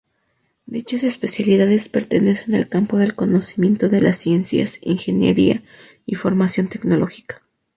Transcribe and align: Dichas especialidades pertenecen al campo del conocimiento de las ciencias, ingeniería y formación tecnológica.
Dichas 0.65 1.03
especialidades 1.03 1.87
pertenecen 1.87 2.55
al 2.55 2.67
campo 2.69 2.97
del 2.97 3.13
conocimiento 3.13 3.87
de 3.87 4.01
las 4.01 4.17
ciencias, 4.17 4.79
ingeniería 4.81 5.61
y 6.07 6.15
formación 6.15 6.69
tecnológica. 6.69 7.43